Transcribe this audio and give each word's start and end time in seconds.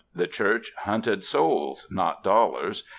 The 0.15 0.25
Church 0.25 0.73
hunted 0.77 1.23
souls, 1.23 1.85
not 1.91 2.23
dollars. 2.23 2.83